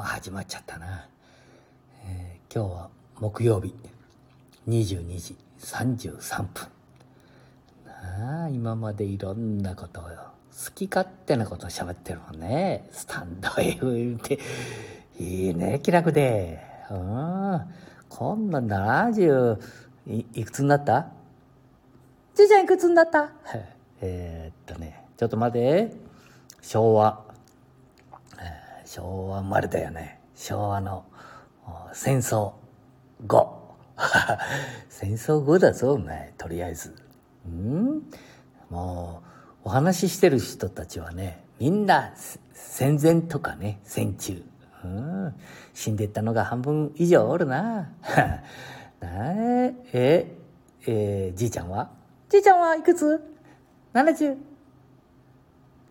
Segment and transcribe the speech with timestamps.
[0.00, 1.06] まあ始まっちゃったな、
[2.06, 3.74] えー今日は木曜日。
[4.66, 6.68] 22時33分。
[7.84, 10.08] なあ今までいろんなことを好
[10.74, 12.88] き勝手なことを喋ってるもんね。
[12.92, 14.38] スタンド FM って。
[15.18, 16.60] いいね気楽で。
[16.90, 17.60] うん。
[18.08, 19.58] こんな70
[20.06, 21.08] いいくつになった？
[22.34, 23.32] じいちゃんいくつになった？
[24.00, 25.92] えっとねちょっと待て。
[26.62, 27.22] 昭和
[28.90, 30.18] 昭和生まれだよね。
[30.34, 31.04] 昭和の
[31.92, 32.54] 戦争
[33.24, 33.76] 後。
[34.90, 36.34] 戦争後だぞお前。
[36.36, 36.92] とりあえず。
[37.48, 38.02] ん？
[38.68, 39.22] も
[39.64, 42.12] うお話ししてる人たちはねみんな
[42.52, 44.42] 戦前とかね戦中。
[44.82, 45.34] うん？
[45.72, 47.92] 死んでったのが半分以上おるな。
[49.02, 50.36] ええ
[50.88, 51.90] えーじいちゃんは？
[52.28, 53.22] じいちゃんはいくつ
[53.94, 54.36] ?70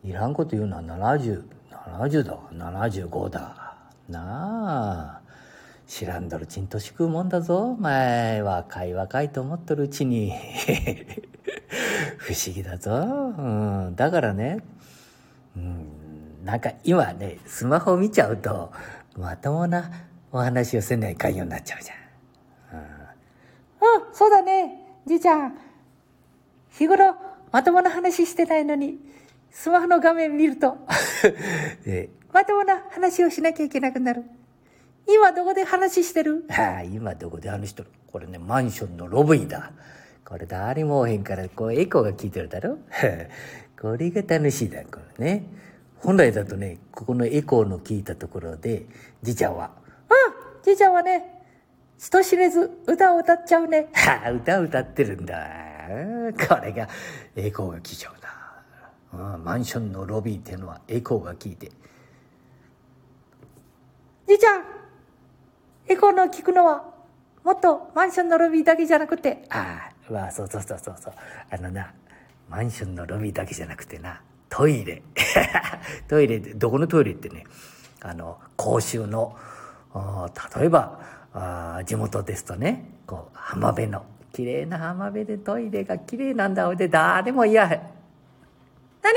[0.03, 1.58] いらんこと言うのは70、
[1.97, 3.75] 70だ、75だ。
[4.09, 5.29] なあ。
[5.89, 7.71] 知らんだろ、ちんとし食うもんだぞ。
[7.71, 10.31] お前、若い若いと思っとるうちに。
[12.17, 12.91] 不思議だぞ。
[12.91, 13.41] う
[13.89, 13.95] ん。
[13.95, 14.59] だからね、
[15.57, 18.71] うん、なんか今ね、スマホ見ちゃうと、
[19.17, 19.89] まともな
[20.31, 22.83] お話をせないかんようになっちゃうじゃん、う
[23.95, 24.05] ん。
[24.07, 25.57] うん、そうだね、じいちゃん。
[26.69, 27.15] 日頃、
[27.51, 28.99] まともな話してないのに、
[29.51, 30.77] スマホの画面見ると、
[31.85, 34.23] えまともな話をしなきゃいけなくなる。
[35.07, 36.45] 今どこで話してる？
[36.49, 37.87] はあ、今どこで話してる？
[38.11, 39.71] これね、マンションのロビーだ。
[40.23, 42.71] これ誰もおへんから、こうエコーが効いてるだろ？
[42.71, 45.43] は あこれが楽しいだ、これね。
[45.97, 48.85] 本来だとね、ここのエコーの効いたところで、
[49.21, 49.71] じいちゃんは、
[50.09, 51.41] うん、じいちゃんはね、
[51.97, 53.87] 人知れず歌を歌っちゃうね。
[53.93, 55.35] はあ、歌を歌ってるんだ。
[56.47, 56.87] これが
[57.35, 58.18] エコーが効いちゃう
[59.11, 61.71] マンションのロビーっていうのはエコーが効いて。
[64.27, 64.63] じいちゃん、
[65.87, 66.83] エコーの聞くのは、
[67.43, 69.43] もっとマンションのロビーだけじゃなくて。
[69.49, 71.13] ああ、まあそうそうそうそうそう。
[71.49, 71.91] あのな、
[72.49, 75.01] マンションのロビーだけじゃなくてな、トイレ。
[76.07, 77.45] トイレで、どこのトイレってね、
[78.01, 79.35] あの、公衆の、
[80.57, 80.99] 例えば、
[81.33, 86.67] あー地元ですとね、こう、浜辺の、綺麗な浜辺でトイレが綺麗なんだ。
[86.67, 87.81] ほいで、誰もいや。
[89.01, 89.13] 何？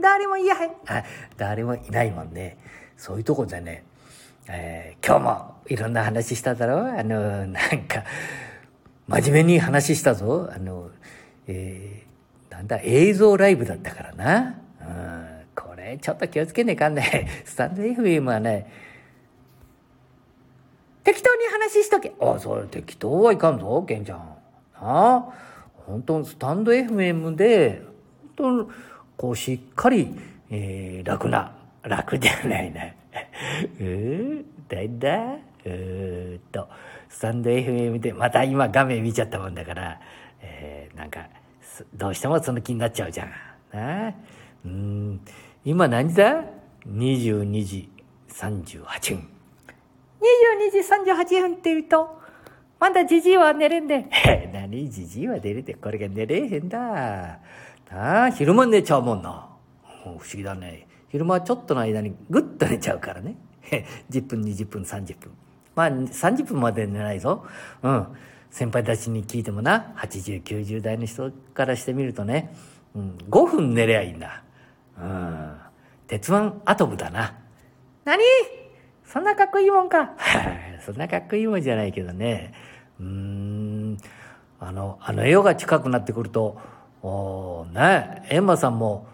[0.00, 0.70] 誰もいやへん。
[0.86, 1.04] あ
[1.36, 2.58] 誰もいないもんね。
[2.96, 3.84] そういうとこでね、
[4.48, 8.04] えー今日もいろんな話しただろあの、なんか、
[9.08, 10.50] 真面目に話したぞ。
[10.54, 10.90] あの、
[11.46, 14.54] えーなんだ、映像ライブだったからな。
[14.80, 17.42] うん、これ、ちょっと気をつけねえかんね。
[17.44, 18.70] スタンド FM はね、
[21.04, 22.12] 適当に話しとけ。
[22.20, 24.18] あ、それ適当はいかんぞ、ケンちゃん。
[24.18, 24.36] な？
[24.80, 25.28] あ。
[25.86, 27.82] 本当スタンド FM で、
[28.36, 28.70] 本当
[29.20, 30.16] こう、しっかり、
[30.48, 32.86] えー楽な、楽じゃないな。
[33.78, 35.16] うーなんだ
[35.66, 36.66] うーっと、
[37.10, 40.00] スタンド FM で、また今画面見ちゃったもんだから、
[40.40, 41.28] えーなんか、
[41.60, 43.28] すどうしてもその気になっちゃうじゃん。
[43.74, 44.14] なあ。
[44.64, 45.20] うーん、
[45.66, 46.42] 今何時だ
[46.88, 47.90] ?22 時
[48.30, 49.28] 38分。
[50.22, 50.78] 22時
[51.12, 52.18] 38分って言うと、
[52.78, 54.06] まだじじいは寝れんで。
[54.50, 54.88] 何？
[54.90, 57.38] じじいは寝れて、これが寝れへんだ。
[57.90, 59.48] なあ、昼間寝ちゃうもんな。
[60.06, 60.86] うん不思議だね。
[61.08, 63.36] 昼間はちょっとの間にぐっと寝ちゃうからね。
[64.10, 65.32] 10分、20分、30分。
[65.74, 67.44] まあ、30分まで寝ないぞ。
[67.82, 68.06] うん。
[68.50, 72.54] 先輩たちに聞いてもな、80、90代の人からしてみるとね、
[72.94, 74.42] うん、5分寝りゃいいんだ。
[75.00, 75.56] うん。
[76.06, 77.34] 鉄腕アトムだな。
[78.04, 78.20] 何？
[79.04, 80.12] そんなかっこいいもんか。
[80.84, 82.52] そんなかっこいいもんじゃないけどね。
[82.98, 83.98] うーん。
[84.58, 86.58] あの、あの夜が近くなってくると、
[87.02, 89.06] おーね、エンマさんも、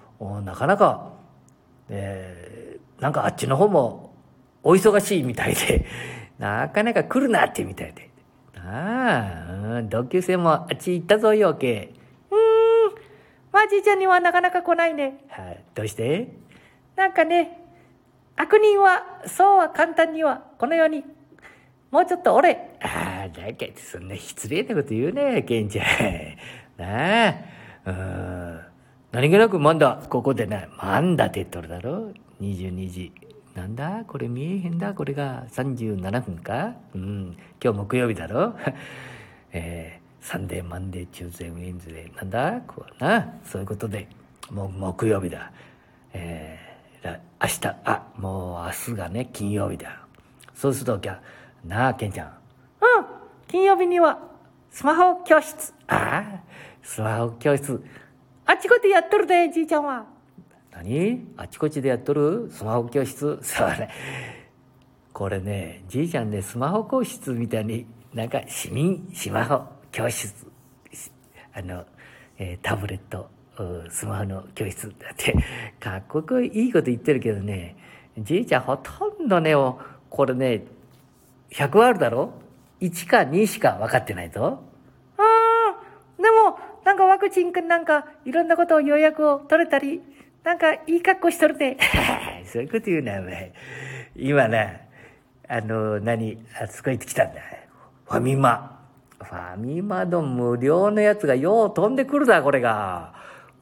[0.44, 1.12] なかなか、
[1.88, 2.56] えー
[3.00, 4.14] なんかあっちの方も、
[4.62, 5.84] お忙しいみたいで、
[6.38, 8.08] なかなか来るなってみたいで。
[8.56, 11.92] ああ、うん同級生もあっち行ったぞ、よけ。
[12.30, 12.94] うーん。
[13.52, 15.18] ま、じいちゃんにはなかなか来ないね。
[15.28, 16.28] はい、どうして？
[16.96, 17.60] なんかね、
[18.36, 21.04] 悪人は、そうは簡単には、この世に、
[21.90, 22.76] もうちょっと俺。
[22.82, 25.86] ああ、だけど、そんな失礼なこと言うね、ケンちゃん。
[26.82, 27.34] なあ、
[29.12, 33.12] 何気なくまんだ、ここでな、まんだって言っとるだろ ?22 時。
[33.54, 34.04] なんだ？
[34.06, 34.92] これ見えへんだ？
[34.92, 36.74] これが37分か？
[36.94, 37.36] うん。
[37.62, 38.54] 今日木曜日だろ？
[39.52, 42.16] えー、サンデー、マンデー、チューズデー、ウィンズデー。
[42.16, 42.60] なんだ？
[42.66, 43.34] こうな。
[43.44, 44.08] そういうことで、
[44.50, 45.52] もう木曜日だ。
[46.12, 50.00] えー、明日、あ、もう明日がね、金曜日だ。
[50.52, 51.20] そうすると、きゃ、
[51.64, 52.28] なあ、ケンちゃん。
[52.28, 52.34] うん、
[53.48, 54.18] 金曜日には、
[54.70, 55.72] スマホ教室。
[55.86, 56.40] ああ、
[56.86, 57.82] スマホ教室。
[58.46, 60.06] あちこちやっとるで、じいちゃんは。
[60.70, 61.26] 何？
[61.36, 62.48] あちこちでやっとる？
[62.48, 63.40] スマホ教室？
[63.42, 63.90] それ。
[65.12, 70.46] これね、じいちゃんね、スマホ教室みたいに、なんか市民スマホ教室、
[71.52, 71.84] あの、
[72.38, 73.28] えー、タブレット、
[73.90, 75.34] スマホの教室だって、
[75.80, 77.76] かっこくいいこと言ってるけどね、
[78.16, 79.54] じいちゃんほとんどね、
[80.08, 80.64] これね、
[81.50, 82.34] 100あるだろ
[82.80, 84.62] ?1 か2しか分かってないぞ。
[86.96, 90.00] なんかワクチンかなんかいろんなことを予約を取れたり、
[90.42, 91.76] なんかいい格好しとるね。
[92.50, 93.52] そういうこと言うな、お前。
[94.16, 94.66] 今な、
[95.46, 97.40] あの、何、あそこ行ってきたんだ。
[98.06, 98.80] ファミマ。
[99.18, 103.12] ファミマの無料のやつがよう飛んでくるだ、これが。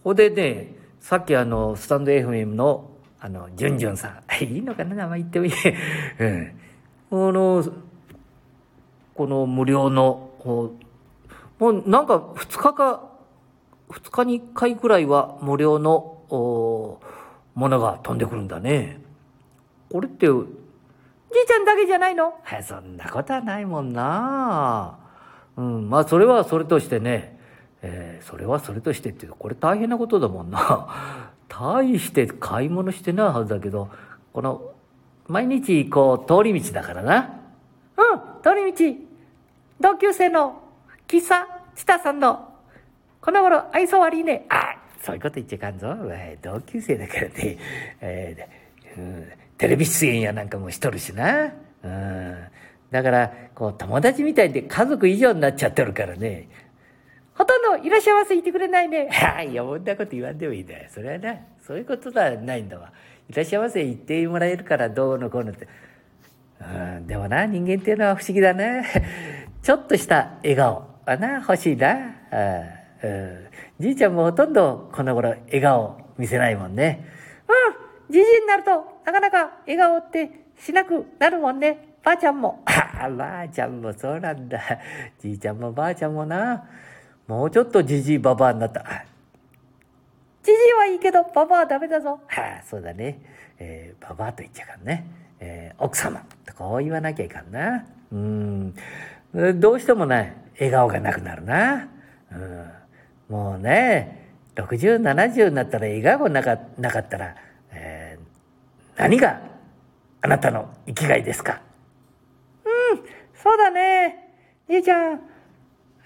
[0.05, 2.89] ほでね、さっきあの、スタンド FM の、
[3.19, 4.35] あの、ジュンジュンさん。
[4.45, 5.53] いいのかな名前言ってもいい。
[6.21, 6.53] うん。
[7.11, 7.65] あの、
[9.13, 10.31] この無料の、
[11.59, 13.14] もうなんか2日か、
[13.91, 16.19] 2日に1回くらいは無料の
[17.55, 19.01] ものが飛んでくるんだね。
[19.91, 20.37] これって、じい
[21.47, 22.35] ちゃんだけじゃないの？
[22.43, 24.99] はい、そんなことはないもんな。
[25.57, 27.39] うん、まあそれはそれとしてね、
[27.83, 30.89] えー、それはそれとしてってこれ大変なことだもんな。
[31.49, 33.89] 大して買い物してないはずだけど、
[34.33, 34.63] この、
[35.29, 37.31] 毎日こう通り道だからな。
[37.97, 39.01] うん、通り道。
[39.81, 40.63] 同級生の
[41.07, 41.47] 喫茶、
[41.77, 42.54] チタさんの、
[43.25, 44.45] この頃愛想悪いね。
[44.51, 45.97] あ、そういうこと言っちゃいかんぞ。
[46.43, 47.59] 同級生だからね。
[48.03, 51.55] えー、うん、テレビ出演やなんかもしとるしな。
[51.83, 52.45] うん。
[52.91, 56.51] だから、こう、友達みたいで家族以上になっちゃってるからね。
[57.33, 59.09] ほとんどいらっしゃいませ言ってくれないね。
[59.11, 60.91] はい、余分なこと言わんでもいいんだよ。
[60.91, 61.35] それはな、
[61.67, 62.93] そういうことではないんだわ。
[63.31, 65.67] いらっしゃいませ言ってもらえるからどうのこうのって。
[66.61, 66.65] う
[67.01, 68.85] ん、でもな、人間っていうのは不思議だね。
[69.63, 71.95] ちょっとした笑顔はな、欲しいな。
[71.95, 72.84] うん、
[73.79, 77.05] じいちゃんもほとんどこの頃笑顔見せないもんね。
[78.09, 78.71] うん、じじいになると
[79.05, 81.97] なかなか笑顔ってしなくなるもんね。
[82.05, 82.63] ばあちゃんも。
[82.67, 84.61] ああ、ばあちゃんもそうなんだ。
[85.19, 86.65] じいちゃんもばあちゃんもな。
[87.27, 88.85] もうちょっとじじいばばあになった。
[90.43, 92.21] じじいはいいけど、ばばあはダメだぞ。
[92.27, 93.19] はあ、そうだね。
[93.59, 95.07] えー、ばばあと言っちゃうからね。
[95.41, 96.21] えー、奥様。
[96.47, 97.87] とこう言わなきゃいかんな。
[98.13, 98.75] うん。
[99.59, 101.89] どうしてもね、笑顔がなくなるな。
[102.31, 102.74] うん。
[103.29, 107.35] もうね、60、70になったら笑顔なかなかったら、
[107.73, 109.41] えー、何が
[110.23, 111.61] あなたの生きがいですか？
[112.65, 113.01] うん、
[113.35, 114.35] そうだね。
[114.69, 115.21] じいちゃん、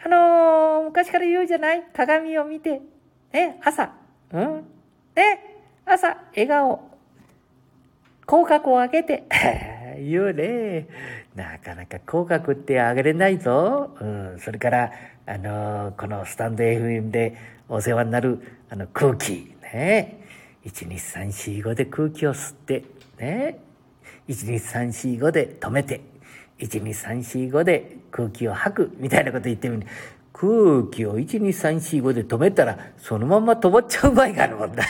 [0.04, 1.82] あのー、昔から言うじゃない？
[1.94, 2.80] 鏡を見て、
[3.32, 3.92] ね、朝、
[4.32, 4.64] うん、
[5.14, 5.40] ね、
[5.84, 6.80] 朝、笑顔、
[8.26, 9.24] 口角を上げて、
[9.98, 10.88] 言うね。
[11.34, 13.90] なかなか口角って上げれないぞ。
[14.00, 14.92] うん、それから、
[15.26, 17.36] あのー、このスタンド FM で
[17.68, 18.40] お世話になる、
[18.70, 20.20] あの、空気、ね。
[20.64, 22.84] 12345で空気を吸って、
[23.18, 23.58] ね。
[24.28, 26.00] 12345で止めて、
[26.58, 29.86] 12345で空気を吐く、みたいなこと言ってみる。
[30.32, 34.84] 空気を12345で止めたら、そのまま止まっちゃう場合があるもんだ。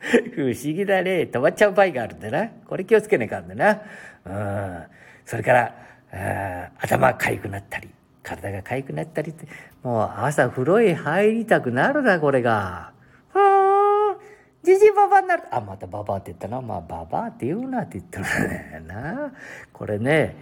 [0.00, 1.28] 不思議だね。
[1.30, 2.48] 止まっちゃう場合があるんだな。
[2.66, 3.82] これ気をつけなきゃんだな。
[4.24, 4.84] うん。
[5.26, 5.74] それから、
[6.12, 7.88] あ頭かゆくなったり、
[8.22, 9.46] 体がかゆくなったりって、
[9.82, 12.92] もう朝風呂へ入りたくなるな、これが。
[13.32, 14.16] ふーん。
[14.62, 15.42] じじばばになる。
[15.50, 16.60] あ、またばばって言ったな。
[16.60, 19.32] まあ、ばばって言うなって言ったらな。
[19.72, 20.36] これね、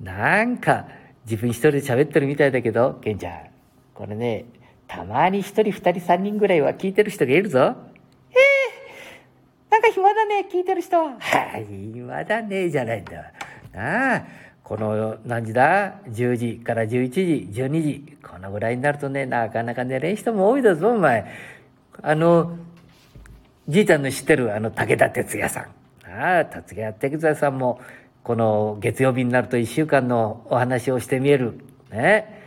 [0.00, 0.86] なんか、
[1.24, 3.40] 自分一人で喋ってるみたいだけど、ケンちゃん。
[3.94, 4.46] これね、
[4.88, 7.76] たまに一人二人三人ぐらいは聞いてる人がいるぞ。
[10.32, 11.12] ね、聞いてる人は。
[11.58, 13.32] い、暇だね、じゃないんだ。
[13.72, 14.24] なあ、
[14.64, 18.16] この何時だ ?10 時から11時、12時。
[18.22, 21.26] このぐらいになるとね、なかなか寝れん人も多いだぞ、お前。
[22.02, 22.56] あの、
[23.68, 25.64] じいちゃんの知ってるあの武田鉄矢さん。
[26.10, 27.80] ああ、武田鉄矢さんも、
[28.22, 31.58] この月曜日になると一週間のお話をしてみえる。
[31.90, 32.40] ね。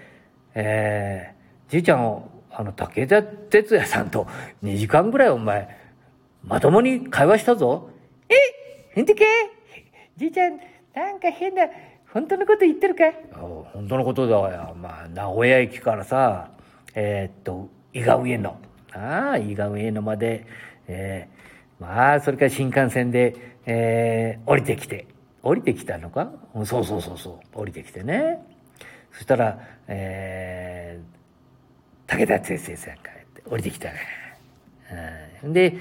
[0.56, 4.25] えー、じいちゃんを、あの、武田鉄矢さんと
[4.63, 5.85] 2時間ぐらいお前、
[6.48, 7.90] まともに会話したぞ。
[8.30, 9.25] えへんてけ
[10.18, 10.58] じいちゃん、
[10.94, 11.68] なんか変な、
[12.14, 13.04] 本当のこと言ってるか？
[13.34, 14.75] 本当のことだよ。
[14.80, 16.52] まあ、名古屋駅からさ、
[16.94, 18.58] えー、っと、伊賀上野。
[18.94, 20.46] ああ、伊賀上野まで、
[20.88, 23.36] えー、まあ、それから新幹線で、
[23.66, 25.08] えー、降りてきて。
[25.44, 26.32] 降りてきたのか？
[26.64, 27.60] そうそうそうそう。
[27.60, 28.42] 降りてきてね。
[29.12, 33.16] そしたら、えー、武田先生さんから
[33.52, 34.00] 降りてきたね。
[35.44, 35.74] うん、で、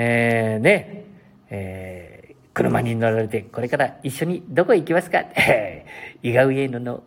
[0.00, 1.04] えー、ね、
[1.50, 2.18] えー
[2.54, 5.22] 車に乗られて、これから一緒にどこ行きますか？
[6.24, 7.04] 伊賀上野の、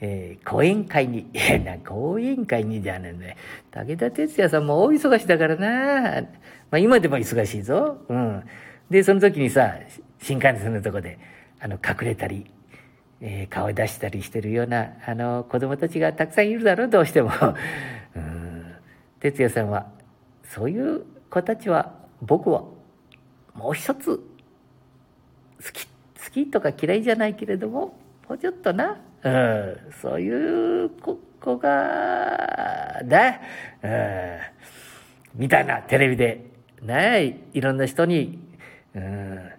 [0.00, 1.26] えー、講演会に、
[1.66, 3.36] な、講演会にじゃねえね。
[3.72, 6.22] 武田鉄矢さんも大忙しだからな。
[6.70, 7.98] まあ今でも忙しいぞ。
[8.08, 8.42] うん。
[8.88, 9.74] で、その時にさ、
[10.22, 11.18] 新幹線のとこで、
[11.60, 12.50] あの、隠れたり、
[13.20, 17.32] えー、顔出したりしてるような、あの、子供たちがたくさんいるだろう、どうしても。
[18.16, 18.64] うん。
[19.20, 19.88] 哲也さんは、
[20.44, 22.64] そういう子たちは、僕は、
[23.54, 24.22] もう一つ、好
[25.72, 25.90] き、好
[26.32, 27.98] きとか嫌いじゃないけれども、
[28.28, 33.40] もうちょっとな、うん、そういう子が、ね、
[33.82, 36.44] うん、みたいなテレビで、
[36.82, 38.38] ね、いろんな人に、
[38.94, 39.50] うん、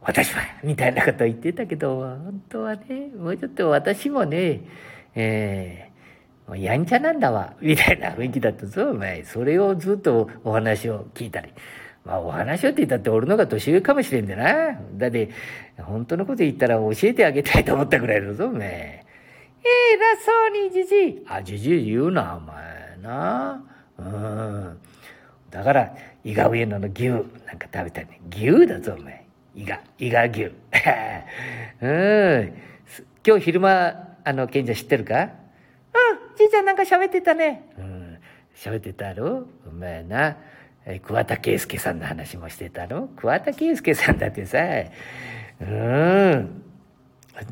[0.00, 4.62] 私は、みたいなこと言ってたけど、本当はね、もうちょっと私もね、
[5.14, 9.24] えー、もうやんちゃなんだわ、みたいな雰囲気だったぞ、お前。
[9.24, 11.52] それをずっとお話を聞いたり。
[12.04, 14.78] まあお話をって言ったって俺のが年上かもしれんでな。
[14.94, 15.30] だって、
[15.78, 18.66] 本当のこと言ったら教えてあげたいと思ったぐらいだぞ、お前。
[18.66, 19.04] え
[19.64, 21.24] え偉そうにじじい。
[21.28, 23.62] あ、じじい言うな、お前な。
[23.98, 24.78] うん。
[25.50, 25.94] だから、
[26.24, 28.20] 伊賀上野の牛なんか食べたね。
[28.30, 29.24] 牛だぞ、お前。
[29.54, 30.50] 伊賀、伊賀牛。
[31.82, 32.54] うん。
[33.24, 35.22] 今日昼間、あの、賢者知ってるか？
[35.22, 35.30] うん、
[36.36, 37.70] じいちゃんなんか喋ってたね。
[37.78, 38.18] うん、
[38.56, 39.46] 喋ってたろ？
[39.68, 40.36] お前な。
[41.04, 43.08] 桑田佳祐さんの話もしてたの？
[43.16, 44.58] 桑田佳祐さんだってさ、
[45.60, 46.62] うん。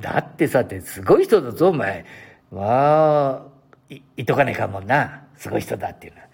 [0.00, 2.04] だってさ、ってすごい人だぞ、お前。
[2.50, 3.42] まあ、
[3.88, 5.22] い、いとかねえかもんな。
[5.36, 6.26] すごい人だっていうのは。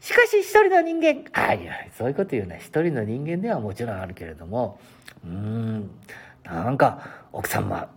[0.00, 2.56] しかし一人の人間、あいや、そういうこと言うな。
[2.56, 4.80] 一人の人間ではもちろんあるけれども、
[5.24, 5.90] うん、
[6.44, 7.88] なんか、奥様、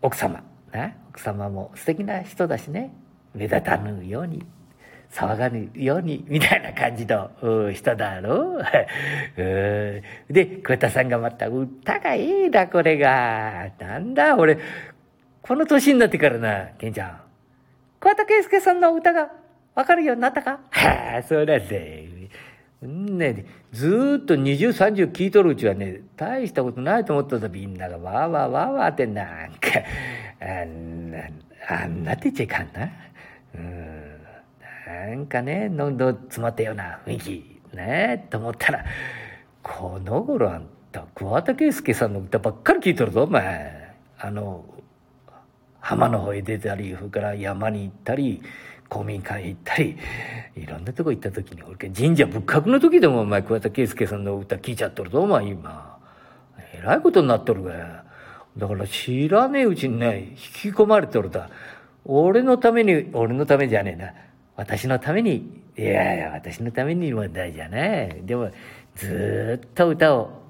[0.00, 0.42] 奥様、
[0.72, 2.92] ね、奥様も素敵な人だしね、
[3.34, 4.44] 目立たぬように、
[5.12, 7.30] 騒がぬように、みたいな感じの
[7.72, 8.64] 人だろう。
[10.32, 13.68] で、桑田さんがまた歌がいいだ、これが。
[13.78, 14.58] なんだ、俺、
[15.42, 17.20] この年になってからな、ケンちゃん。
[18.00, 19.30] 桑田佳祐さんの歌が
[19.74, 20.60] わかるようになったか？
[20.70, 21.76] はあ、そうなんだ
[22.82, 29.68] ね、ずっと20、30聞いとるうちはね、大したことないと思ったらみんながわーわーわーわーってなんか、
[30.40, 31.18] あんな、
[31.68, 32.90] あんなってちゃいかんな。
[33.54, 34.11] うん、
[34.86, 38.84] なんかね、喉詰まったような雰囲気、ね、と思ったら、
[39.62, 43.94] この頃あんた、桑田佳祐さんの歌ばっかり聞いとるぞ、お前。
[44.18, 44.64] あの、
[45.80, 48.42] 浜の方へ出たり、それから山に行ったり、
[48.88, 49.96] 公民館へ行ったり、
[50.56, 55.98] いろんなとこ行った時に、俺、神社仏閣の時でもお前、桑田佳祐さんの歌聞いちゃっとるぞ、お前、今。
[56.74, 58.04] えらいことになっとるが。
[58.56, 61.48] だから知らねえうちにね、引き込まれとるだ。
[62.04, 64.12] 俺のために、俺のためじゃねえな。
[64.56, 68.20] 私のために、いやいや、私のために問題じゃねえ。
[68.22, 68.50] でも、
[68.94, 70.42] ずっと歌を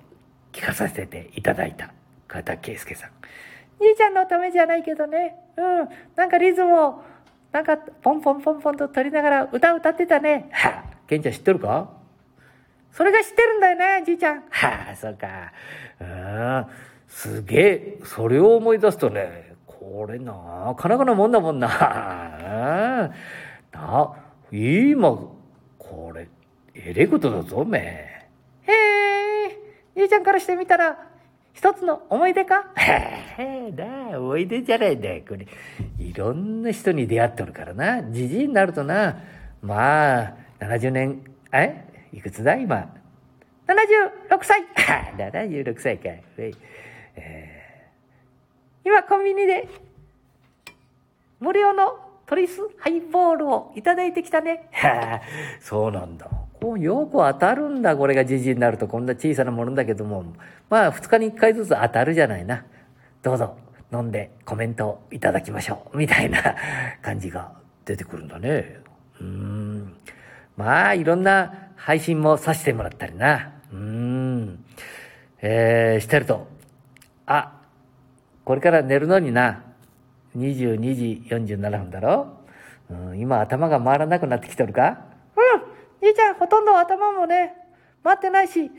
[0.52, 1.92] 聴かさせていただいた。
[2.28, 3.10] 桑田佳祐さん。
[3.80, 5.36] 兄ちゃんのためじゃないけどね。
[5.56, 5.88] うん。
[6.16, 7.04] なんかリズムを
[7.52, 10.48] なんか、ポンポンポンポンと取りながら歌歌ってたね。
[10.52, 11.90] はあ、ケンちゃん知ってるか？
[12.92, 14.42] それが知ってるんだよね、じいちゃん。
[14.48, 15.52] はあ、そうか。
[16.00, 16.66] うん、
[17.08, 23.10] すげえ、それを思い出すとね、これなかなかなもんだもんな。
[23.72, 24.14] な、
[24.50, 25.10] 今、
[25.78, 26.28] これ、
[26.74, 27.78] えれことだぞ、め
[28.66, 28.70] え。
[28.70, 28.72] へ
[29.48, 29.58] え、
[29.96, 31.08] じいちゃんからしてみたら、
[31.54, 32.70] 一つの思い出か？
[32.76, 35.46] へえ、な思い出じゃないんだよ、これ。
[35.98, 38.02] いろんな人に出会ってるからな。
[38.04, 39.18] じじいになるとな、
[39.62, 41.84] まあ、70年、え？
[42.12, 42.94] いくつだ今
[43.66, 44.62] ？76歳
[45.16, 46.08] !76 歳か。
[47.16, 49.68] えー、今コンビニで、
[51.40, 54.70] 無料のトリスハイボールをいただいてきたね。
[55.60, 56.28] そうなんだ。
[56.60, 58.86] こうよく当たるんだ、これがじじになると。
[58.86, 60.24] こんな小さなものだけども。
[60.70, 62.64] まあ、2日に1回ずつ当たるじゃないな。
[63.22, 63.56] どうぞ、
[63.92, 65.98] 飲んでコメントをいただきましょう。
[65.98, 66.54] みたいな
[67.02, 67.52] 感じが
[67.84, 68.78] 出てくるんだね。
[69.20, 69.96] うん。
[70.56, 73.52] まあ、いろんな配信もさせてもらったりな。
[73.72, 74.64] うん。
[75.40, 76.46] えー、してると。
[77.26, 77.54] あ、
[78.44, 79.64] これから寝るのにな。
[80.36, 82.38] 22時47分だろ、
[82.90, 85.12] うん、今頭が回らなくなってきてるか？
[86.02, 87.54] じいちゃん、ほとんど頭もね、
[88.02, 88.70] 回ってないし、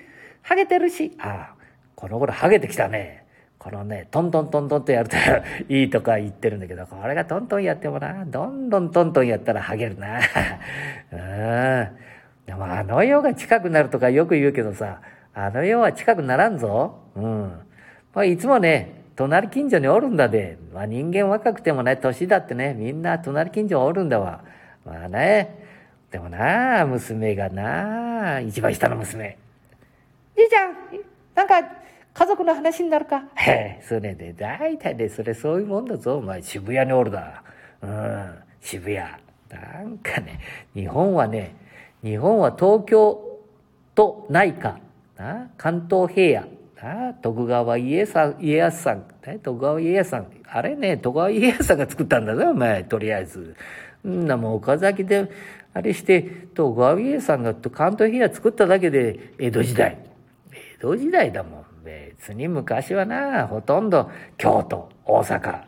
[0.41, 1.13] ハゲてるし。
[1.19, 1.55] ああ、
[1.95, 3.23] この頃ハゲてきたね。
[3.57, 5.15] このね、トントントントンとやると
[5.73, 10.19] いいとか言ってるんだけど、これがトントンやってもな、どんどんトントンやったらハゲるな。
[11.13, 11.89] うん。
[12.45, 14.99] でもあの世が近くなるとかよく言うけどさ、
[15.33, 16.99] あの世は近くならんぞ。
[17.15, 17.61] うん。
[18.13, 20.57] まあ、いつもね、隣近所におるんだで。
[20.73, 24.43] まあ、人間若くてもね、年だってね、みんな隣近所おるんだわ。
[24.85, 25.63] まあね、
[26.11, 29.37] でもな、娘がな、一番下の娘。
[30.35, 30.75] じいちゃん、
[31.35, 31.61] なんか、
[32.13, 33.23] 家族の話になるか？
[33.35, 37.43] へえ、それで、大体で、それそういうもんだぞ、お前、渋谷におるだ。
[37.81, 38.97] うん、渋谷。
[38.97, 40.39] なんかね、
[40.73, 41.55] 日本はね、
[42.03, 43.39] 日本は東京
[43.95, 44.79] と内科、
[45.17, 46.47] な関東平野、
[47.21, 50.27] 徳川家さ家康さん、ね、徳川家康さん。
[50.45, 53.55] あれね徳川家康さんが作ったんだぞお前とりあえず。
[54.05, 55.29] んなもう岡崎で
[55.73, 56.23] あれして
[56.53, 59.97] 徳川家康さんが関東平野作っただけで江戸時代。
[60.77, 61.63] 江戸時代だもん。
[61.83, 65.63] 別に昔はなほとんど京都大阪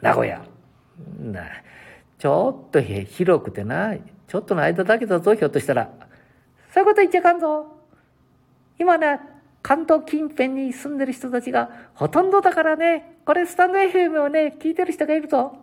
[0.00, 0.44] 名古屋。
[1.20, 1.42] な
[2.18, 3.94] ちょっと広くてな
[4.26, 5.90] ちょっとの間だけだぞひょっとしたら。
[6.72, 7.66] そういうこと言っちゃかんぞ。
[8.78, 9.20] 今ね
[9.66, 15.56] 関東近辺に住んでる人たちがほとんどだからね、これスタンド FM をね、聞いてる人がいるぞ。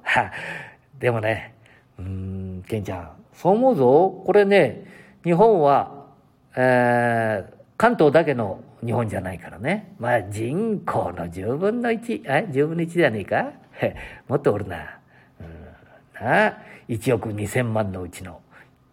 [0.99, 1.55] でもね、
[1.97, 4.23] うん、ケンちゃん、そう思うぞ。
[4.25, 4.83] これね、
[5.23, 6.07] 日本は、
[6.53, 9.93] えー、関東だけの日本じゃないからね。
[9.99, 13.53] まあ人口の10分の1、え ?10 分の1じゃねえか？
[14.27, 14.99] もっとおるな。
[15.39, 16.57] うん、なあ、
[16.89, 18.41] 1億2000万のうちの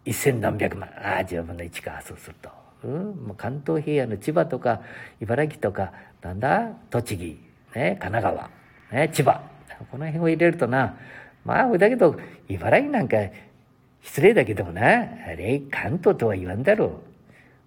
[0.05, 0.87] 1000何百万。
[1.03, 2.60] ああ、10分の1か、そうすると。
[2.83, 2.91] うん、
[3.27, 4.81] もう関東平野の千葉とか
[5.21, 7.23] 茨城とかなんだ栃木、
[7.75, 8.49] ね、神奈川、
[8.91, 9.41] ね、千葉。
[9.89, 10.95] この辺を入れるとな
[11.43, 12.15] まあだけど
[12.47, 13.17] 茨城なんか
[14.03, 16.91] 失礼だけどもなあれ関東とは言わんだろう。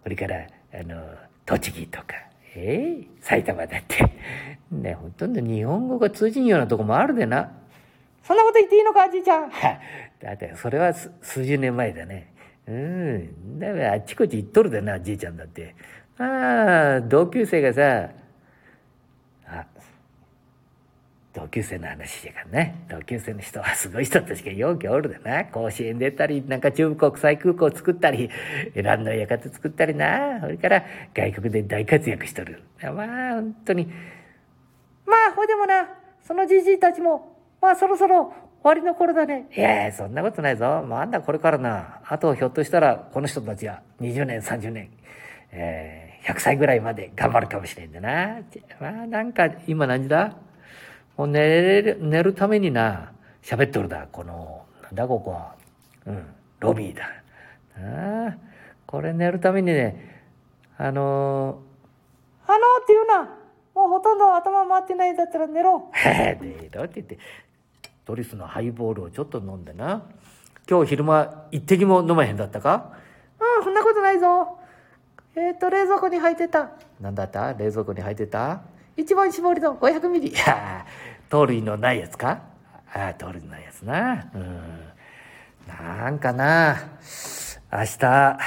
[0.04, 1.02] それからあの
[1.47, 2.14] 栃木とか
[2.56, 4.12] えー、埼玉だって。
[4.71, 7.50] ねほとんど日本語が通じんようなとこもあるでな。
[8.23, 9.50] そんなこと言っていいのかじいちゃん。
[10.23, 12.33] だってそれは数十年前だね
[12.66, 13.59] うん。
[13.59, 15.75] だからあっちこっち行っとるでな、じいちゃんだって。
[16.18, 18.11] ああ、同級生がさ、
[19.47, 19.66] あ、
[21.35, 22.87] 同級生の話やからね。
[22.88, 25.44] 同級生の人はすごい人たちがようけおるでな。
[25.47, 28.30] 甲子園出たり、なんか中部国際空港作ったり、
[28.75, 30.40] 蘭の館作ったりな。
[30.40, 32.62] それから外国で大活躍しとる。
[32.80, 33.87] まあ、本当に。
[35.06, 35.88] まあ、ほいでもな、
[36.23, 38.33] そのじじいたちも、まあそろそろ
[38.68, 39.49] わりの頃だね。
[39.54, 40.83] いやそんなことないぞ。
[40.88, 42.00] まだこれからな。
[42.09, 44.90] あとひょっとしたら、この人たちは20年、30年、
[45.52, 48.40] えー、100歳ぐらいまで頑張るかもしれんでな。
[48.80, 50.35] まあ、なんか、今何時だ？
[51.16, 53.12] もう寝る、寝るためにな、
[53.43, 54.08] 喋っとるだ。
[54.10, 55.54] この、なんだここは。
[56.06, 56.26] うん、
[56.60, 57.04] ロビーだ。
[57.76, 58.36] ああ、
[58.86, 60.23] これ寝るためにね、
[60.78, 63.45] あのー、あのー、って言うな。
[63.75, 65.91] もうほとんど頭回ってないんだったら寝ろ。
[66.41, 67.19] 寝ろって言って、
[68.04, 70.02] ドリスのハイボールをちょっと飲んでな。
[70.69, 72.93] 今日昼間一滴も飲まへんだったか？
[73.58, 74.58] うん、そんなことないぞ。
[75.36, 76.71] えっ、ー、と、冷蔵庫に入ってた。
[77.00, 77.52] なんだった？
[77.54, 78.62] 冷蔵庫に入ってた？
[78.97, 80.28] 一番絞りの500ミリ。
[80.28, 80.86] いや
[81.28, 82.43] 糖類のないやつか？
[82.95, 84.30] ああ、糖類のないやつな。
[84.34, 84.95] うん。
[85.67, 86.76] なんかな、
[87.73, 88.38] 明日、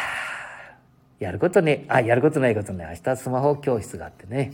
[1.19, 4.53] やることね、あ、やることないことね、明日スマホ教室があってね。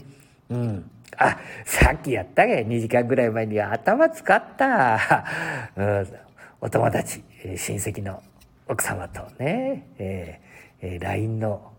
[0.50, 0.90] うん。
[1.18, 5.24] あ、さっきやったけ、2時間ぐらい前に頭使った。
[5.76, 6.06] うん、
[6.60, 8.22] お友達、親戚の
[8.68, 11.72] 奥様とね、えー、LINE の、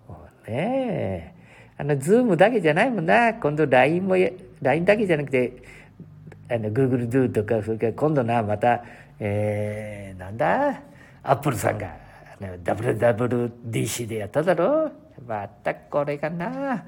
[0.48, 1.36] ね、
[1.78, 3.34] あの、ズームだけじゃないもんな。
[3.34, 4.15] 今度 LINE も、
[4.62, 5.54] LINE だけじゃなくて、
[6.50, 8.84] あの、Google Duo とか、それから今度な、また、
[9.19, 10.82] えー、なんだ、
[11.24, 12.06] アップルさんが、
[12.39, 14.91] WWDC でやっただろ？
[15.26, 16.86] またこれがな、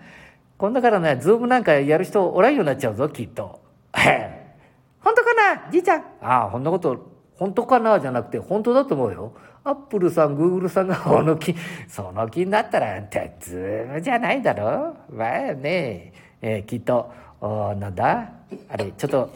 [0.58, 3.60] 今度からね、ズームなんかやる人おらんようになっちゃうぞ、きっと。
[3.94, 6.02] 本当かなじいちゃん？
[6.22, 9.34] ああ、こんなこと、本当かなじゃなくて、本当だと思うよ。
[9.64, 11.56] アップルさん、グーグルさんが この気、
[11.88, 13.02] その気になったら、
[13.40, 18.32] Zoom じゃないだろまあね、えー、きっと、おなんだ？
[18.70, 19.30] あれ、ちょっと、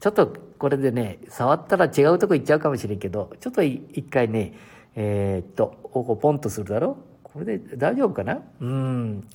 [0.00, 4.54] ちょっとこれでね、触ったら違うとこ行っちゃうかもしれんけど、ちょっと一回ね、
[4.96, 6.96] えー、っと、ここポンとするだろ？
[7.22, 8.40] これで大丈夫かな？
[8.60, 9.28] うん。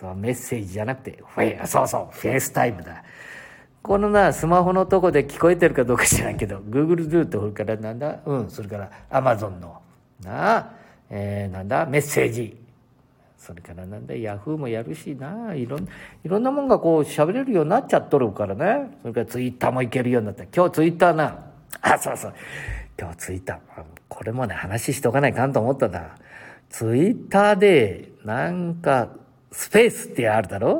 [0.00, 3.04] そうメッセージじゃなくて、フェそうそう、 FaceTime だ。
[3.82, 9.80] このな、スマホのとこで聞こえてるかどうか知らんけど、Google Duo と、それからなんだうん、それから Amazon の、
[10.22, 10.70] なあ、
[11.10, 12.64] えー、なんだメッセージ。
[13.38, 15.88] それからなんだ、Yahoo もやるしな、いろん、い
[16.28, 18.96] ろんなもんがこう喋れるようになっちゃっとるからね。
[19.02, 20.44] それから Twitter もいけるようになった。
[20.44, 21.44] 今日 Twitter な、
[21.82, 22.34] あ、そうそう。
[22.98, 23.60] 今日 Twitter、
[24.08, 26.16] これもね、話しとかないかんと思ったんだ。
[26.70, 29.08] Twitter で、なんか、
[29.54, 30.70] スペースってあるだろ？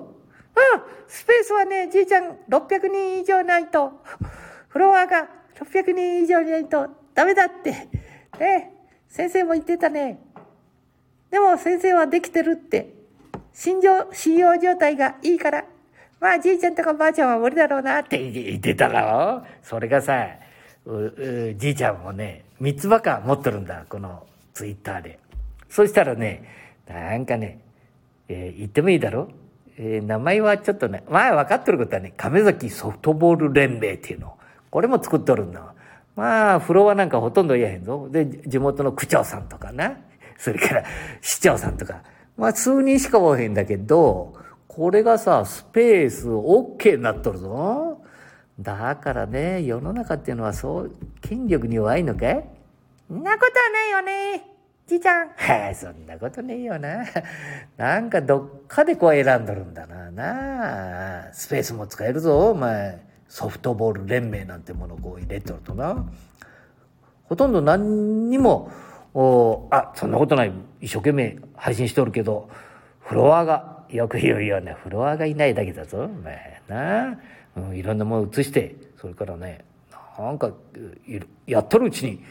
[0.56, 4.02] うんスペースはね、じいちゃん600人以上ないと、
[4.68, 7.70] フロアが600人以上ないとダメだって。
[8.40, 8.72] ね、
[9.08, 10.18] 先生も言ってたね。
[11.30, 12.92] でも先生はできてるって。
[13.52, 15.64] 信用、信用状態がいいから。
[16.18, 19.44] まあ、じいちゃんとかばあちゃんは無理だろうなって言ってたろ？
[19.62, 20.26] それがさ、
[21.56, 25.20] じいちゃんもね、三つ葉か持ってるんだ、このツイッターで。
[25.68, 26.42] そしたらね、
[26.88, 27.60] なんかね、
[28.28, 29.28] えー、言ってもいいだろ？
[29.76, 34.36] えー、名前はちょっとね、まあ分かってることはね、亀崎ソフトボール連盟っていうの。
[34.70, 35.74] これも作っとるんだ。
[36.16, 38.08] まあ、フロアなんかほとんど言えへんぞ。
[38.08, 39.98] で、地元の区長さんとかな。
[40.38, 40.84] それから
[41.20, 42.02] 市長さんとか。
[42.36, 44.34] まあ、数人しかおへんだけど、
[44.68, 48.00] これがさ、スペース OK になっとるぞ。
[48.60, 52.34] だからね、世の中っていうのはそう、権力に弱いのかい？
[52.34, 54.53] んなことはないよね。
[54.86, 55.28] じいちゃん。
[55.28, 57.04] はあ、そんなことねえよな。
[57.78, 60.10] なんかどっかでこう選んどるんだな。
[60.10, 61.32] なあ。
[61.32, 63.02] スペースも使えるぞ、お前。
[63.26, 66.04] ソフトボール連盟なんてものをこう入れとるとな。
[67.24, 68.70] ほとんど何にも、
[69.14, 70.52] おあ、そんなことない。
[70.82, 72.50] 一生懸命配信しとるけど、
[73.00, 77.18] フロアが、よく言うようなフロアがいないだけだぞ、お前な。
[77.56, 79.64] うん、いろんなもの映して、それからね、
[80.18, 80.50] なんか、
[81.46, 82.22] やっとるうちに、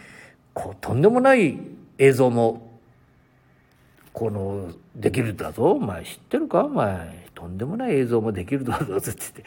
[0.53, 1.57] こう、とんでもない
[1.97, 2.79] 映像も、
[4.11, 5.71] この、できるだぞ。
[5.71, 6.65] お前知ってるか？
[6.65, 7.27] お前。
[7.33, 9.01] とんでもない映像もできるだぞっ。
[9.01, 9.43] つってて。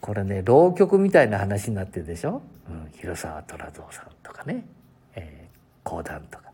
[0.00, 4.64] これね、浪曲みたいな話になってるでしょ、うん、広沢虎蔵さんとかね、
[5.14, 6.44] えー、講談とか。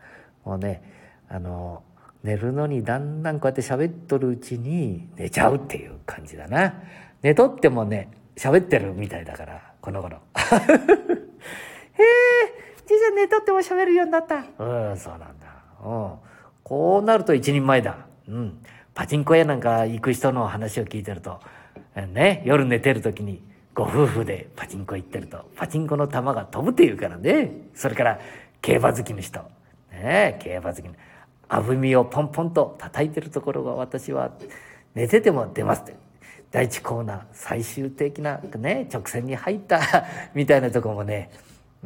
[0.44, 0.82] もうね、
[1.28, 1.82] あの、
[2.24, 6.74] 寝るのにだんだんこうやって喋っとるうちに寝ちゃうっていう感じだな。
[7.22, 10.18] 寝とってもね、喋ってるみたいだから、この頃。
[10.36, 14.36] へえ、じいちゃん寝とっても喋るようになった。
[14.36, 15.46] うん、そうなんだ。
[15.84, 16.12] うん。
[16.62, 17.98] こうなると一人前だ。
[18.28, 18.58] うん。
[18.94, 21.40] パチンコ屋なんか行く人の話を聞いてると、
[21.94, 23.42] ね、夜寝てる時に
[23.74, 27.50] ご夫婦でパチンコ行ってると、パチンコの玉が飛ぶって言うからね。
[27.74, 28.20] それから、
[28.62, 29.40] 競馬好きの人。
[29.92, 30.94] ね、競馬好きの。
[31.48, 34.30] あぶみをポンポンと叩いてるところが私は
[34.94, 36.06] 寝てても出ますって。
[36.50, 41.30] 第一コーナー最終的なね直線に入ったみたいなとこもね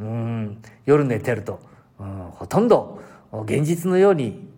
[0.01, 0.61] うん。
[0.85, 1.59] 夜寝てると、
[1.99, 4.49] うん、ほとんど現実のように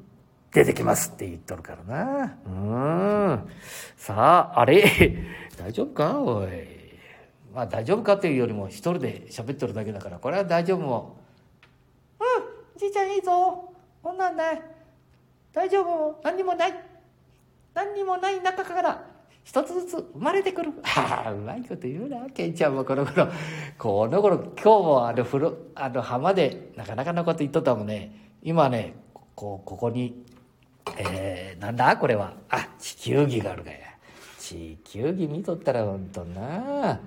[0.52, 2.38] 出てきますって言っとるからな。
[2.46, 3.50] うん。
[3.98, 4.84] さああれ？
[5.58, 6.20] 大丈夫か？
[6.20, 6.50] おい。
[7.54, 11.18] まあ大丈夫かというよりも一人で喋ってるだけだからこれは大丈夫も。
[12.20, 13.70] うんじいちゃんいいぞ。
[14.02, 14.62] こんなんね
[15.54, 16.74] 大丈夫も何にもない。
[17.74, 19.04] 何にもない中から
[19.44, 20.72] 一つずつ生まれてくる。
[20.84, 23.28] ああ、うまいこと言うな、ケンちゃんもこの頃。
[23.78, 28.32] この頃、今日もあの風呂、あの浜でなかなかのこと言っとったもんね。
[28.42, 28.96] 今ね、
[29.36, 30.26] こう、ここに、
[30.98, 31.98] えー、なんだ？
[31.98, 32.34] これは。
[32.50, 33.78] あ、地球儀があるかや。
[34.40, 37.00] 地球儀見とったらほんとな。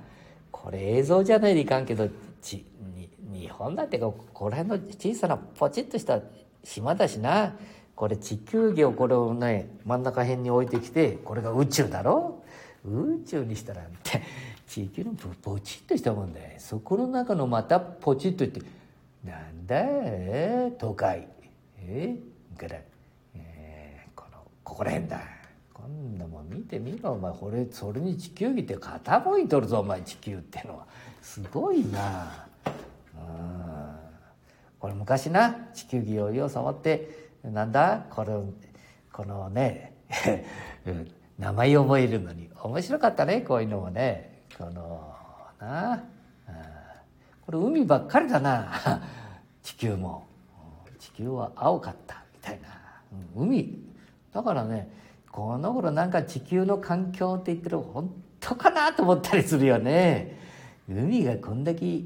[0.51, 2.09] これ映像じゃないでいかんけど、
[2.41, 6.21] ち、に、日本だってここら辺の小さなポチッとした
[6.65, 7.57] 島だしな。
[7.97, 12.43] これ地球儀をこれをね真ん中辺に置いてきてこれが宇宙だろ？
[12.85, 14.23] 宇宙にしたらって
[14.69, 16.51] 地球のポチッとしたもんだよ。
[16.59, 18.61] そこの中のまたポチッといって
[19.25, 21.27] なんだえ、都会。
[21.79, 22.17] え？
[22.55, 22.81] ー、から、
[23.35, 25.21] えー、このここら辺だ。
[25.73, 27.13] 今度も見てみろ。
[27.13, 30.87] お前これそれに地球儀って傾いとるぞお前地球ってのは。
[31.23, 32.47] すごいな。
[33.17, 33.97] うん。
[34.79, 38.07] これ昔な地球儀をよう触ってなんだ？
[38.11, 38.45] この
[39.13, 39.95] このね
[41.39, 44.45] 名前を覚えるのに面白かったねこういうのもね。
[44.57, 45.15] この
[45.61, 46.03] なあ
[47.45, 49.01] これ海ばっかりだな。
[49.63, 50.27] 地球も。
[50.99, 52.69] 地球は青かったみたいな。
[53.37, 53.85] 海。
[54.33, 54.91] だからね
[55.31, 60.39] この頃なんか地球の環境って言ってる本当かなと思ったりするよね。
[60.89, 62.03] 海がこんだけ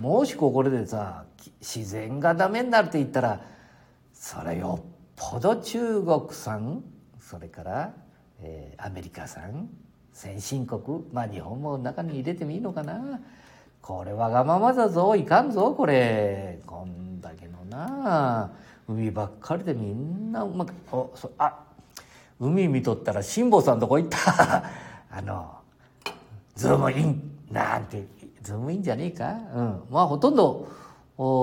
[0.00, 1.24] もしこれでさ
[1.60, 3.40] 自然がダメになるって言ったら
[4.20, 4.84] それよっ
[5.16, 6.84] ぽど中国産
[7.18, 7.94] それから、
[8.42, 9.66] えー、アメリカ産
[10.12, 13.18] 先進国まあ日本も中に入れてもいいのかな。
[13.80, 16.60] これわがままだぞいかんぞこれ。
[16.66, 18.50] こんだけのな
[18.86, 21.58] 海ばっかりでみんなうまくおそあ
[22.38, 24.64] 海見とったら辛坊さんどこ行った。
[25.10, 25.50] あの
[26.54, 28.04] ズームインなんて
[28.42, 29.32] ズームインじゃねえか。
[29.54, 29.82] うん。
[29.88, 30.68] まあほとんど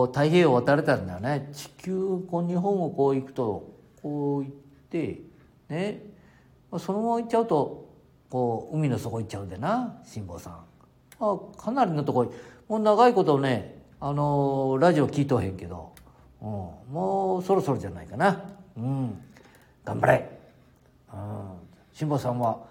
[0.08, 1.50] 太平洋渡れたんだよね。
[1.54, 4.52] 地球こう日本をこう行くとこう行っ
[4.90, 5.22] て
[5.70, 6.02] ね。
[6.80, 7.88] そのまま行っちゃうと
[8.30, 10.54] こう海の底行っちゃうんでな辛坊さん。
[11.20, 12.34] あかなりのとこ
[12.68, 15.94] もう長いことねあのラジオ聞いとへんけど、
[16.42, 16.48] うん、
[16.94, 18.46] もうそろそろじゃないかな。
[18.78, 19.22] うん。
[19.86, 20.40] 頑張れ。
[21.14, 21.20] うん。
[21.94, 22.66] 辛坊さんは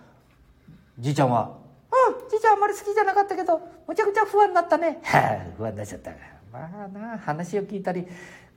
[0.98, 1.56] じいちゃんは
[1.92, 4.98] うんじいちゃんあんまり好きじゃなかったけどむちゃくちゃ不安になったね。
[5.04, 6.10] は あ不安になっちゃった。
[6.56, 8.06] まあな話を聞いたり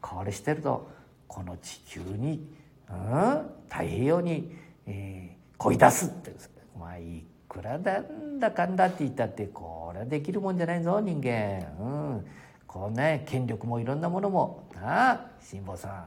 [0.02, 0.90] これしてると
[1.28, 2.48] この地球に、
[2.90, 4.56] うん、太平洋に、
[4.88, 6.34] えー、恋出すって
[6.80, 11.68] まあいくらなんだかんだって言ったってこれはできるもんじゃないぞ人間。
[11.80, 11.84] う
[12.18, 12.26] ん。
[12.66, 16.06] こうね権力もいろんなものもなあ辛坊さん。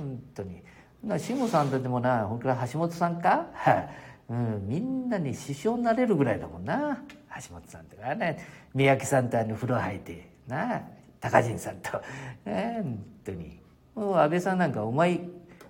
[0.00, 0.62] 本当に。
[1.18, 3.46] 辛坊さんとでもなほんから橋本さんか、
[4.28, 6.98] うん、みんなに師匠になれるぐらいだもんな。
[7.36, 10.82] 橋本さんってかね三宅さんとあの風呂入ってなあ
[11.20, 11.90] 高陣さんと、
[12.44, 13.60] 本当に。
[13.94, 15.20] もう安倍さんなんかお前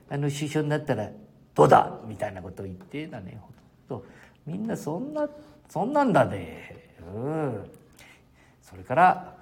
[0.08, 1.10] あの首相になったら
[1.54, 3.38] どうだみたいなことを言ってだね。
[3.40, 3.52] ほ
[3.88, 4.06] とんど
[4.46, 5.28] みんなそんな
[5.68, 6.96] そんなんだね。
[7.14, 7.70] うん。
[8.60, 9.36] それから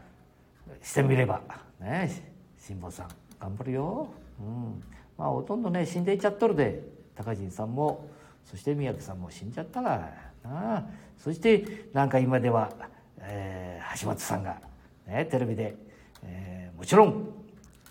[0.82, 1.40] してみれば。
[1.80, 2.10] ね
[2.58, 3.08] 辛坊さん。
[3.40, 4.08] 頑張るよ。
[4.38, 4.82] うん。
[5.16, 6.82] まあほとんどね死んでいっちゃっとるで。
[7.16, 8.08] 高陣さんも。
[8.44, 10.12] そして宮城さんも死んじゃったが
[10.42, 10.84] なあ。
[11.16, 12.70] そしてなんか今では、
[13.18, 14.60] えー橋本さんが、
[15.06, 15.76] ね、テレビで、
[16.24, 17.28] えーもちろん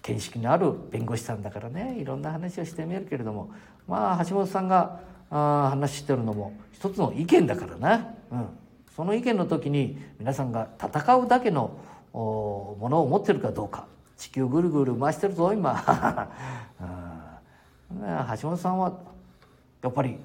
[0.03, 3.51] 見識のある弁護士さんだからねいろんな話をしてみるけれども
[3.87, 4.99] まあ橋本さんが
[5.31, 8.47] あ話してるのも一つの意見だからな、うん、
[8.95, 11.77] その意見の時に皆さんが戦うだけの
[12.13, 13.87] ものを持ってるかどうか。
[14.15, 15.73] 地球ぐるぐる回してるぞ今、
[16.79, 18.37] うん。
[18.39, 18.93] 橋本さんは
[19.81, 20.17] やっぱり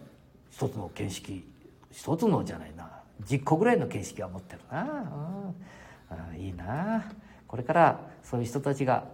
[0.50, 1.50] 一つの見識
[1.90, 2.90] 一つのじゃないな。
[3.24, 7.04] 10個ぐらいの見識は持ってるな、うんいいな。
[7.48, 9.04] これからそういう人たちが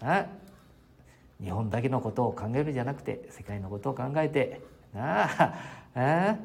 [0.00, 0.26] な
[1.40, 4.62] 日本だけのことを考えるんじゃなくて世界のことを考えて
[4.94, 5.54] なあ
[5.94, 6.36] あ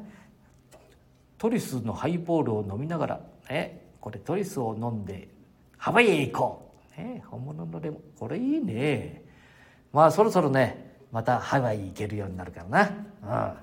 [1.37, 5.29] トリスのハイボールを飲みながら、ね、これトリスを飲んで
[5.77, 8.01] ハワイへ行こう、ね、本物のレモン。
[8.19, 9.23] これいいね。
[9.91, 13.57] まあそろそろねまたハワイ行けるようになるからな、うん、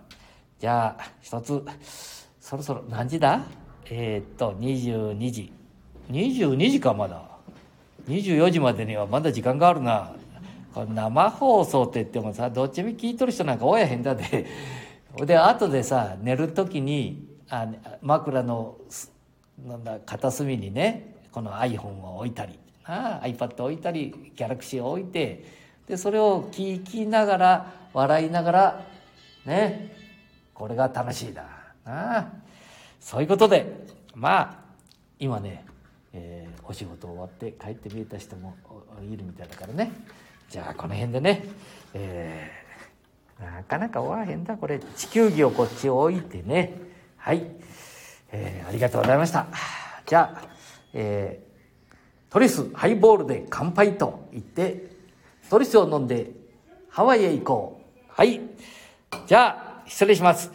[0.58, 1.64] じゃあ一つ
[2.40, 3.42] そろそろ何時だ？
[3.90, 5.52] えーっと22時。
[6.10, 7.27] 22時かまだ。
[8.08, 10.12] 24時までにはまだ時間があるな。
[10.74, 14.46] これ生放送って言ってもさどっちみ聞いとる人なんかおやへんだで。
[15.24, 17.66] で後でさ寝る時にあ
[18.02, 18.78] 枕の
[19.66, 22.58] なんだ片隅にねこの iPhone を置いたり。
[22.84, 25.44] あ iPad を置いたり Galaxy を置いて。
[25.86, 28.86] でそれを聞きながら笑いながら
[29.46, 29.96] ね
[30.52, 31.44] これが楽しいだ
[31.84, 32.18] な。
[32.18, 32.32] あ
[33.00, 33.86] そういうことで。
[34.14, 34.58] まあ
[35.20, 35.64] 今ね、
[36.18, 38.54] えーお仕事終わって帰って見えた人も
[39.00, 39.90] いるみたいだからね。
[40.50, 41.44] じゃあこの辺でね、
[41.94, 44.80] えーなかなか終わらへんだこれ。
[44.80, 46.74] 地球儀をこっち置いてね。
[47.16, 47.46] はい、
[48.32, 49.46] えーありがとうございました。
[50.04, 50.48] じゃあ、
[50.92, 51.48] えー
[52.30, 54.90] トリスハイボールで乾杯と言って
[55.48, 56.32] トリスを飲んで
[56.90, 58.02] ハワイへ行こう。
[58.08, 58.40] はい。
[59.26, 60.48] じゃあ失礼します。
[60.48, 60.54] うん、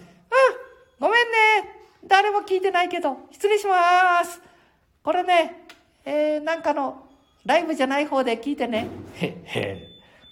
[0.99, 1.69] ごめんね。
[2.06, 4.39] 誰も聞いてないけど、失礼します。
[5.03, 5.65] これね、
[6.05, 7.03] えー、なんかの、
[7.45, 8.87] ライブじゃない方で聞いてね。
[9.15, 9.87] へへ。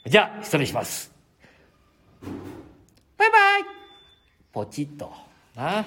[0.10, 1.12] じゃあ失礼します。
[3.17, 3.63] バイバイ。
[4.53, 5.12] ポチッと。
[5.55, 5.63] な。
[5.63, 5.86] はい